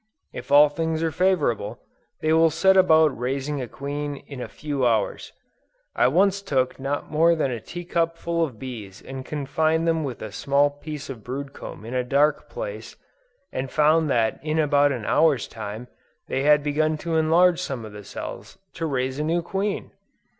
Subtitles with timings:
[0.33, 1.79] If all things are favorable,
[2.21, 5.31] they will set about raising a queen in a few hours.
[5.95, 10.03] I once took not more than a tea cup full of bees and confined them
[10.03, 12.95] with a small piece of brood comb in a dark place,
[13.51, 15.87] and found that in about an hour's time,
[16.27, 19.91] they had begun to enlarge some of the cells, to raise a new queen!